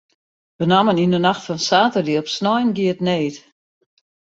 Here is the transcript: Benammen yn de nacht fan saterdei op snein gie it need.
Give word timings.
Benammen 0.59 1.01
yn 1.03 1.13
de 1.15 1.19
nacht 1.21 1.45
fan 1.47 1.61
saterdei 1.67 2.19
op 2.21 2.27
snein 2.35 2.69
gie 2.75 2.91
it 2.93 3.01
need. 3.07 3.35